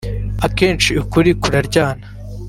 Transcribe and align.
Akenshi 0.45 0.91
ukuri 1.03 1.29
kuraryana 1.41 2.05